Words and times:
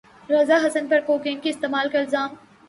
رضا 0.29 0.57
حسن 0.65 0.87
پر 0.87 0.99
کوکین 0.99 1.39
کے 1.39 1.49
استعمال 1.49 1.89
کا 1.89 1.99
الزام 1.99 2.35